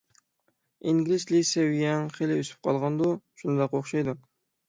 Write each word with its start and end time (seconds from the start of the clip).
_ئىنگلىز 0.91 1.25
تىلى 1.31 1.41
سەۋىيەڭ 1.49 2.09
خېلى 2.15 2.39
ئۆسۈپ 2.43 2.65
قالغاندۇ؟_ 2.69 3.13
شۇنداق 3.43 3.79
ئوخشايدۇ. 3.81 4.17